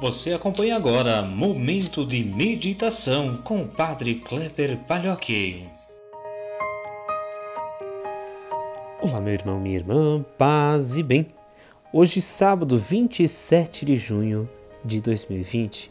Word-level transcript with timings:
Você 0.00 0.32
acompanha 0.32 0.76
agora 0.76 1.22
Momento 1.22 2.06
de 2.06 2.22
Meditação 2.22 3.42
com 3.42 3.62
o 3.62 3.68
Padre 3.68 4.14
Kleber 4.14 4.78
Palhoque. 4.86 5.66
Olá, 9.02 9.20
meu 9.20 9.34
irmão, 9.34 9.58
minha 9.58 9.74
irmã, 9.74 10.24
paz 10.38 10.96
e 10.96 11.02
bem. 11.02 11.26
Hoje, 11.92 12.22
sábado 12.22 12.78
27 12.78 13.84
de 13.84 13.96
junho 13.96 14.48
de 14.84 15.00
2020, 15.00 15.90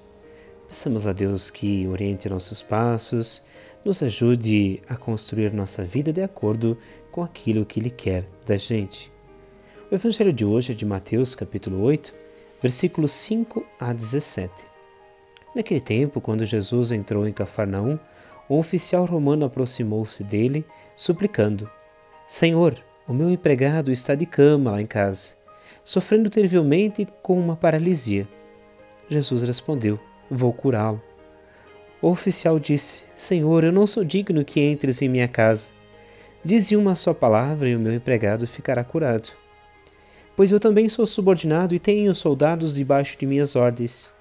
peçamos 0.69 1.05
a 1.05 1.11
Deus 1.11 1.49
que 1.49 1.85
oriente 1.85 2.29
nossos 2.29 2.63
passos, 2.63 3.43
nos 3.83 4.01
ajude 4.01 4.79
a 4.87 4.95
construir 4.95 5.51
nossa 5.51 5.83
vida 5.83 6.13
de 6.13 6.21
acordo 6.21 6.77
com 7.11 7.21
aquilo 7.21 7.65
que 7.65 7.81
Ele 7.81 7.89
quer 7.89 8.25
da 8.45 8.55
gente. 8.55 9.11
O 9.91 9.95
Evangelho 9.95 10.31
de 10.31 10.45
hoje 10.45 10.71
é 10.71 10.75
de 10.75 10.85
Mateus, 10.85 11.35
capítulo 11.35 11.81
8 11.81 12.26
versículos 12.61 13.11
5 13.11 13.65
a 13.79 13.93
17. 13.93 14.51
Naquele 15.55 15.81
tempo, 15.81 16.21
quando 16.21 16.45
Jesus 16.45 16.91
entrou 16.91 17.27
em 17.27 17.33
Cafarnaum, 17.33 17.97
um 18.49 18.57
oficial 18.57 19.05
romano 19.05 19.45
aproximou-se 19.45 20.23
dele, 20.23 20.65
suplicando: 20.95 21.69
Senhor, 22.27 22.77
o 23.07 23.13
meu 23.13 23.29
empregado 23.29 23.91
está 23.91 24.15
de 24.15 24.25
cama 24.25 24.71
lá 24.71 24.81
em 24.81 24.85
casa, 24.85 25.33
sofrendo 25.83 26.29
terrivelmente 26.29 27.07
com 27.21 27.39
uma 27.39 27.55
paralisia. 27.55 28.27
Jesus 29.09 29.43
respondeu: 29.43 29.99
Vou 30.29 30.53
curá-lo. 30.53 31.01
O 32.01 32.09
oficial 32.09 32.59
disse: 32.59 33.05
Senhor, 33.15 33.63
eu 33.63 33.71
não 33.71 33.87
sou 33.87 34.03
digno 34.03 34.45
que 34.45 34.59
entres 34.59 35.01
em 35.01 35.09
minha 35.09 35.27
casa. 35.27 35.69
Dize 36.43 36.75
uma 36.75 36.95
só 36.95 37.13
palavra 37.13 37.67
e 37.67 37.75
o 37.75 37.79
meu 37.79 37.93
empregado 37.93 38.45
ficará 38.45 38.83
curado 38.83 39.29
pois 40.37 40.51
eu 40.51 40.59
também 40.59 40.87
sou 40.87 41.03
subordinado 41.07 41.73
e 41.73 41.79
tenho 41.79 42.13
soldados 42.13 42.75
debaixo 42.75 43.17
de 43.17 43.25
minhas 43.25 43.55
ordens. 43.55 44.13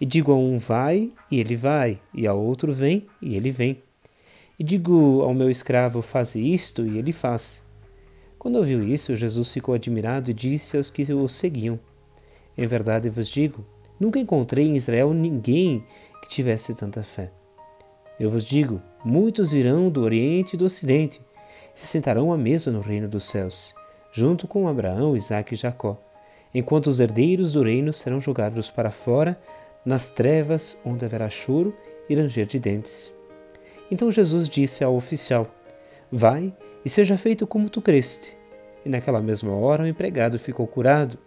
E 0.00 0.06
digo 0.06 0.32
a 0.32 0.34
um 0.34 0.56
vai, 0.56 1.12
e 1.30 1.38
ele 1.38 1.54
vai, 1.54 2.00
e 2.14 2.26
ao 2.26 2.40
outro 2.40 2.72
vem, 2.72 3.06
e 3.20 3.36
ele 3.36 3.50
vem. 3.50 3.82
E 4.58 4.64
digo 4.64 5.20
ao 5.20 5.34
meu 5.34 5.50
escravo 5.50 6.00
faze 6.00 6.40
isto, 6.40 6.86
e 6.86 6.96
ele 6.96 7.12
faz. 7.12 7.62
Quando 8.38 8.56
ouviu 8.56 8.82
isso, 8.82 9.14
Jesus 9.14 9.52
ficou 9.52 9.74
admirado 9.74 10.30
e 10.30 10.34
disse 10.34 10.78
aos 10.78 10.88
que 10.88 11.02
o 11.12 11.28
seguiam: 11.28 11.78
Em 12.56 12.66
verdade 12.66 13.10
vos 13.10 13.28
digo, 13.28 13.62
nunca 14.00 14.18
encontrei 14.18 14.66
em 14.66 14.76
Israel 14.76 15.12
ninguém 15.12 15.84
que 16.22 16.28
tivesse 16.30 16.74
tanta 16.74 17.02
fé. 17.02 17.30
Eu 18.18 18.30
vos 18.30 18.44
digo: 18.44 18.80
muitos 19.04 19.52
virão 19.52 19.90
do 19.90 20.00
Oriente 20.00 20.54
e 20.54 20.56
do 20.56 20.64
Ocidente, 20.64 21.20
se 21.74 21.86
sentarão 21.86 22.32
à 22.32 22.38
mesa 22.38 22.72
no 22.72 22.80
reino 22.80 23.06
dos 23.06 23.26
céus 23.26 23.78
junto 24.12 24.46
com 24.46 24.68
Abraão, 24.68 25.16
Isaque 25.16 25.54
e 25.54 25.56
Jacó, 25.56 25.96
enquanto 26.54 26.88
os 26.88 27.00
herdeiros 27.00 27.52
do 27.52 27.62
reino 27.62 27.92
serão 27.92 28.20
jogados 28.20 28.70
para 28.70 28.90
fora, 28.90 29.40
nas 29.84 30.10
trevas 30.10 30.80
onde 30.84 31.04
haverá 31.04 31.28
choro 31.28 31.74
e 32.08 32.14
ranger 32.14 32.46
de 32.46 32.58
dentes. 32.58 33.12
Então 33.90 34.10
Jesus 34.10 34.48
disse 34.48 34.84
ao 34.84 34.94
oficial: 34.94 35.48
Vai 36.10 36.52
e 36.84 36.88
seja 36.88 37.16
feito 37.16 37.46
como 37.46 37.70
tu 37.70 37.80
creste. 37.80 38.36
E 38.84 38.88
naquela 38.88 39.20
mesma 39.20 39.54
hora 39.54 39.84
o 39.84 39.86
empregado 39.86 40.38
ficou 40.38 40.66
curado. 40.66 41.18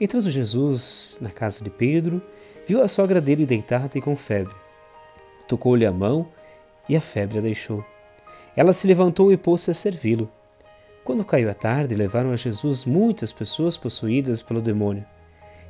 Entrando 0.00 0.30
Jesus 0.30 1.18
na 1.20 1.30
casa 1.30 1.62
de 1.62 1.70
Pedro, 1.70 2.20
viu 2.66 2.82
a 2.82 2.88
sogra 2.88 3.20
dele 3.20 3.46
deitada 3.46 3.96
e 3.96 4.00
com 4.00 4.16
febre. 4.16 4.54
Tocou-lhe 5.46 5.86
a 5.86 5.92
mão 5.92 6.28
e 6.88 6.96
a 6.96 7.00
febre 7.00 7.38
a 7.38 7.40
deixou. 7.40 7.84
Ela 8.56 8.72
se 8.72 8.86
levantou 8.86 9.32
e 9.32 9.36
pôs-se 9.36 9.70
a 9.70 9.74
servi-lo. 9.74 10.30
Quando 11.04 11.22
caiu 11.22 11.50
a 11.50 11.54
tarde, 11.54 11.94
levaram 11.94 12.32
a 12.32 12.36
Jesus 12.36 12.86
muitas 12.86 13.30
pessoas 13.30 13.76
possuídas 13.76 14.40
pelo 14.40 14.62
demônio. 14.62 15.04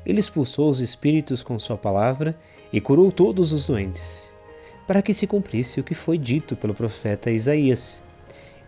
Ele 0.06 0.20
expulsou 0.20 0.70
os 0.70 0.78
espíritos 0.78 1.42
com 1.42 1.58
sua 1.58 1.76
palavra 1.76 2.38
e 2.72 2.80
curou 2.80 3.10
todos 3.10 3.52
os 3.52 3.66
doentes, 3.66 4.32
para 4.86 5.02
que 5.02 5.12
se 5.12 5.26
cumprisse 5.26 5.80
o 5.80 5.84
que 5.84 5.94
foi 5.94 6.18
dito 6.18 6.54
pelo 6.54 6.72
profeta 6.72 7.32
Isaías. 7.32 8.00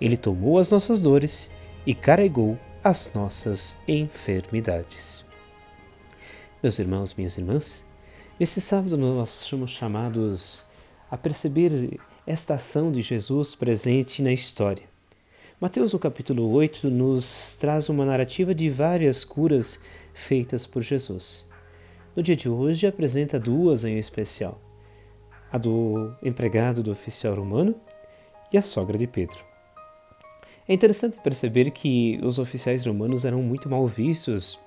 Ele 0.00 0.16
tomou 0.16 0.58
as 0.58 0.72
nossas 0.72 1.00
dores 1.00 1.48
e 1.86 1.94
carregou 1.94 2.58
as 2.82 3.12
nossas 3.14 3.76
enfermidades. 3.86 5.24
Meus 6.60 6.80
irmãos, 6.80 7.14
minhas 7.14 7.38
irmãs, 7.38 7.86
nesse 8.40 8.60
sábado 8.60 8.96
nós 8.96 9.30
somos 9.30 9.70
chamados 9.70 10.64
a 11.08 11.16
perceber 11.16 12.00
esta 12.26 12.54
ação 12.54 12.90
de 12.90 13.02
Jesus 13.02 13.54
presente 13.54 14.20
na 14.20 14.32
história. 14.32 14.95
Mateus, 15.58 15.94
no 15.94 15.98
capítulo 15.98 16.50
8, 16.50 16.90
nos 16.90 17.56
traz 17.56 17.88
uma 17.88 18.04
narrativa 18.04 18.54
de 18.54 18.68
várias 18.68 19.24
curas 19.24 19.80
feitas 20.12 20.66
por 20.66 20.82
Jesus. 20.82 21.48
No 22.14 22.22
dia 22.22 22.36
de 22.36 22.46
hoje, 22.46 22.86
apresenta 22.86 23.40
duas 23.40 23.82
em 23.82 23.96
especial: 23.96 24.60
a 25.50 25.56
do 25.56 26.14
empregado 26.22 26.82
do 26.82 26.90
oficial 26.90 27.34
romano 27.34 27.74
e 28.52 28.58
a 28.58 28.62
sogra 28.62 28.98
de 28.98 29.06
Pedro. 29.06 29.42
É 30.68 30.74
interessante 30.74 31.18
perceber 31.20 31.70
que 31.70 32.20
os 32.22 32.38
oficiais 32.38 32.84
romanos 32.84 33.24
eram 33.24 33.40
muito 33.40 33.66
mal 33.66 33.86
vistos 33.86 34.60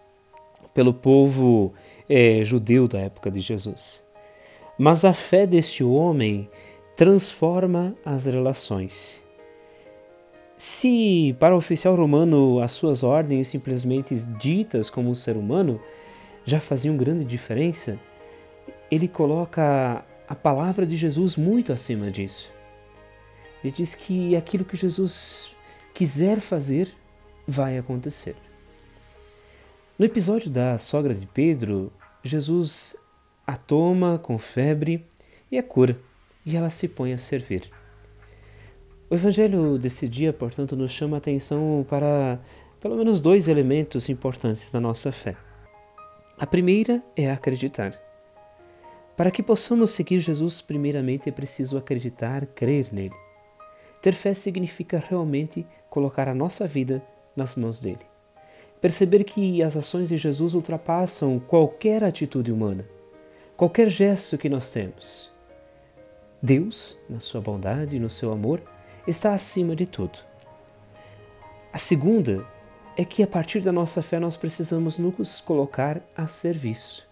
pelo 0.74 0.92
povo 0.92 1.72
é, 2.10 2.44
judeu 2.44 2.88
da 2.88 2.98
época 2.98 3.30
de 3.30 3.42
Jesus. 3.42 4.02
Mas 4.76 5.06
a 5.06 5.14
fé 5.14 5.46
deste 5.46 5.84
homem 5.84 6.50
transforma 6.96 7.96
as 8.04 8.26
relações 8.26 9.22
se 10.60 11.34
para 11.40 11.56
o 11.56 11.58
oficial 11.58 11.96
romano 11.96 12.60
as 12.60 12.74
suas 12.74 13.02
ordens 13.02 13.48
simplesmente 13.48 14.14
ditas 14.38 14.90
como 14.90 15.10
um 15.10 15.16
ser 15.16 15.38
humano 15.38 15.82
já 16.44 16.60
faziam 16.60 16.98
grande 16.98 17.24
diferença, 17.24 17.98
ele 18.92 19.08
coloca 19.08 20.04
a 20.28 20.36
palavra 20.36 20.86
de 20.86 20.98
Jesus 20.98 21.38
muito 21.38 21.72
acima 21.72 22.12
disso. 22.12 22.52
Ele 23.64 23.72
diz 23.72 23.96
que 23.96 24.36
aquilo 24.36 24.66
que 24.66 24.76
Jesus 24.76 25.50
quiser 25.94 26.42
fazer 26.42 26.90
vai 27.48 27.78
acontecer. 27.78 28.36
No 29.98 30.06
episódio 30.06 30.50
da 30.50 30.78
sogra 30.78 31.14
de 31.14 31.26
Pedro, 31.26 31.90
Jesus 32.22 32.98
a 33.48 33.56
toma 33.56 34.20
com 34.20 34.38
febre 34.38 35.08
e 35.50 35.58
a 35.58 35.64
cura, 35.64 35.98
e 36.46 36.58
ela 36.58 36.70
se 36.70 36.90
põe 36.90 37.14
a 37.14 37.18
servir. 37.18 37.79
O 39.10 39.16
Evangelho 39.16 39.80
desse 39.80 40.08
dia, 40.08 40.32
portanto, 40.32 40.76
nos 40.76 40.92
chama 40.92 41.18
a 41.18 41.20
atenção 41.20 41.84
para 41.90 42.40
pelo 42.80 42.96
menos 42.96 43.20
dois 43.20 43.48
elementos 43.48 44.08
importantes 44.08 44.72
da 44.72 44.80
nossa 44.80 45.12
fé. 45.12 45.36
A 46.38 46.46
primeira 46.46 47.02
é 47.16 47.32
acreditar. 47.32 48.00
Para 49.18 49.32
que 49.32 49.42
possamos 49.42 49.90
seguir 49.90 50.20
Jesus, 50.20 50.62
primeiramente 50.62 51.28
é 51.28 51.32
preciso 51.32 51.76
acreditar, 51.76 52.46
crer 52.46 52.94
nele. 52.94 53.16
Ter 54.00 54.14
fé 54.14 54.36
significa 54.36 55.04
realmente 55.10 55.66
colocar 55.90 56.30
a 56.30 56.36
nossa 56.36 56.68
vida 56.68 57.04
nas 57.36 57.56
mãos 57.56 57.80
dele. 57.80 58.06
Perceber 58.80 59.24
que 59.24 59.64
as 59.64 59.76
ações 59.76 60.10
de 60.10 60.18
Jesus 60.18 60.54
ultrapassam 60.54 61.40
qualquer 61.40 62.04
atitude 62.04 62.52
humana, 62.52 62.88
qualquer 63.58 63.90
gesto 63.90 64.38
que 64.38 64.48
nós 64.48 64.70
temos. 64.70 65.32
Deus, 66.42 66.96
na 67.10 67.20
sua 67.20 67.42
bondade 67.42 67.96
e 67.96 68.00
no 68.00 68.10
seu 68.10 68.32
amor, 68.32 68.62
está 69.08 69.34
acima 69.34 69.76
de 69.76 69.86
tudo. 69.86 70.20
A 71.72 71.78
segunda 71.78 72.46
é 72.98 73.06
que 73.06 73.24
a 73.24 73.28
partir 73.28 73.62
da 73.62 73.72
nossa 73.72 74.02
fé 74.02 74.20
nós 74.20 74.36
precisamos 74.36 74.98
nos 74.98 75.40
colocar 75.40 76.02
a 76.16 76.28
serviço. 76.28 77.08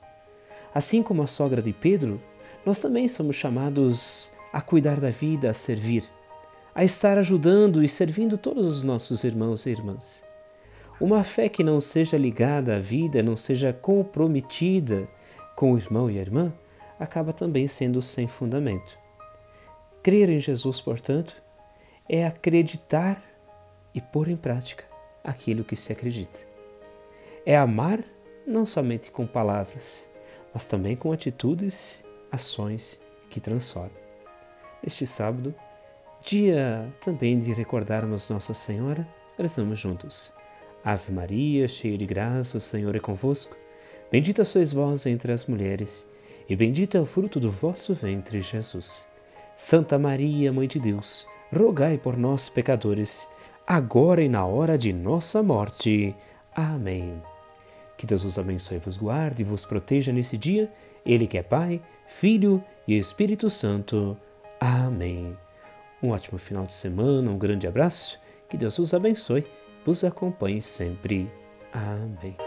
Assim 0.74 1.02
como 1.02 1.22
a 1.22 1.28
sogra 1.28 1.62
de 1.62 1.72
Pedro, 1.72 2.22
nós 2.66 2.80
também 2.80 3.08
somos 3.08 3.36
chamados 3.36 4.30
a 4.52 4.62
cuidar 4.62 5.00
da 5.00 5.10
vida, 5.10 5.50
a 5.50 5.54
servir, 5.54 6.04
a 6.76 6.84
estar 6.84 7.18
ajudando 7.18 7.84
e 7.84 7.88
servindo 7.88 8.38
todos 8.38 8.68
os 8.68 8.84
nossos 8.84 9.24
irmãos 9.24 9.66
e 9.66 9.70
irmãs. 9.70 10.26
Uma 11.00 11.24
fé 11.24 11.48
que 11.48 11.64
não 11.64 11.80
seja 11.80 12.18
ligada 12.18 12.76
à 12.76 12.80
vida, 12.80 13.22
não 13.22 13.36
seja 13.36 13.72
comprometida 13.72 15.08
com 15.56 15.74
o 15.74 15.78
irmão 15.78 16.10
e 16.10 16.18
a 16.18 16.22
irmã, 16.22 16.52
acaba 17.00 17.32
também 17.32 17.68
sendo 17.68 18.02
sem 18.02 18.28
fundamento. 18.28 18.98
Crer 20.04 20.30
em 20.30 20.40
Jesus, 20.40 20.82
portanto, 20.82 21.42
é 22.10 22.26
acreditar 22.26 23.22
e 23.94 24.02
pôr 24.02 24.28
em 24.28 24.38
prática 24.38 24.84
aquilo 25.24 25.64
que 25.64 25.76
se 25.76 25.92
acredita. 25.92 26.40
É 27.46 27.58
amar 27.58 28.04
não 28.46 28.66
somente 28.66 29.12
com 29.12 29.26
palavras, 29.28 30.10
mas 30.54 30.66
também 30.66 30.96
com 30.96 31.12
atitudes, 31.12 32.04
ações 32.32 33.02
que 33.30 33.40
transformam. 33.40 33.92
Este 34.84 35.06
sábado, 35.06 35.54
dia 36.22 36.94
também 37.02 37.40
de 37.40 37.52
recordarmos 37.54 38.30
Nossa 38.30 38.54
Senhora, 38.54 39.08
rezamos 39.38 39.80
juntos. 39.80 40.34
Ave 40.84 41.12
Maria, 41.12 41.68
cheia 41.68 41.98
de 41.98 42.06
graça, 42.06 42.58
o 42.58 42.62
Senhor 42.62 42.96
é 42.96 43.00
convosco. 43.00 43.58
Bendita 44.10 44.46
sois 44.46 44.72
vós 44.72 45.06
entre 45.06 45.34
as 45.34 45.46
mulheres, 45.46 46.10
e 46.48 46.56
bendito 46.56 46.96
é 46.96 47.02
o 47.02 47.06
fruto 47.06 47.40
do 47.40 47.52
vosso 47.52 47.94
ventre, 47.94 48.40
Jesus. 48.40 49.06
Santa 49.56 50.00
Maria, 50.00 50.54
Mãe 50.54 50.68
de 50.68 50.80
Deus, 50.80 51.28
rogai 51.56 51.98
por 51.98 52.18
nós, 52.18 52.50
pecadores, 52.50 53.30
agora 53.66 54.24
e 54.24 54.30
na 54.30 54.46
hora 54.46 54.78
de 54.78 54.94
nossa 54.94 55.42
morte. 55.44 56.16
Amém. 56.56 57.22
Que 57.98 58.06
Deus 58.06 58.24
vos 58.24 58.38
abençoe, 58.38 58.78
vos 58.78 58.98
guarde 58.98 59.42
e 59.42 59.46
vos 59.46 59.66
proteja 59.66 60.12
nesse 60.12 60.38
dia. 60.38 60.72
Ele 61.06 61.26
que 61.26 61.38
é 61.38 61.44
Pai, 61.44 61.82
Filho 62.08 62.64
e 62.88 62.98
Espírito 62.98 63.50
Santo. 63.50 64.18
Amém. 64.60 65.36
Um 66.02 66.10
ótimo 66.10 66.38
final 66.38 66.66
de 66.66 66.76
semana, 66.76 67.30
um 67.32 67.38
grande 67.38 67.68
abraço. 67.68 68.20
Que 68.50 68.56
Deus 68.56 68.78
vos 68.78 68.94
abençoe, 68.94 69.46
vos 69.86 70.04
acompanhe 70.04 70.62
sempre. 70.62 71.30
Amém. 71.74 72.47